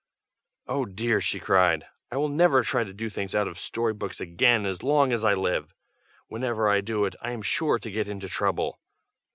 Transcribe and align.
"Oh 0.65 0.85
dear!" 0.85 1.21
she 1.21 1.39
cried, 1.39 1.85
"I 2.11 2.17
will 2.17 2.27
never 2.27 2.63
try 2.63 2.83
to 2.83 2.91
do 2.91 3.07
things 3.07 3.35
out 3.35 3.47
of 3.47 3.59
story 3.59 3.93
books 3.93 4.19
again 4.19 4.65
as 4.65 4.81
long 4.81 5.13
as 5.13 5.23
I 5.23 5.35
live. 5.35 5.75
Whenever 6.27 6.67
I 6.67 6.81
do 6.81 7.05
it, 7.05 7.15
I 7.21 7.29
am 7.33 7.43
sure 7.43 7.77
to 7.77 7.91
get 7.91 8.07
into 8.07 8.27
trouble. 8.27 8.79